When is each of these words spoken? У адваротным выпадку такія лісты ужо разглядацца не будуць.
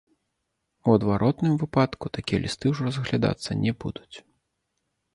У 0.87 0.95
адваротным 0.99 1.53
выпадку 1.65 2.05
такія 2.21 2.39
лісты 2.49 2.65
ужо 2.75 2.81
разглядацца 2.91 3.49
не 3.63 3.71
будуць. 3.85 4.15